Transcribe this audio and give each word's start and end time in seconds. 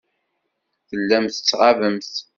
Tellamt 0.89 1.33
tettɣabemt. 1.35 2.13